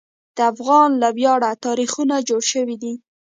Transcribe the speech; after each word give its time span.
د 0.35 0.37
افغان 0.51 0.89
له 1.01 1.09
ویاړه 1.17 1.51
تاریخونه 1.65 2.15
جوړ 2.29 2.41
شوي 2.51 2.75
دي. 2.83 2.93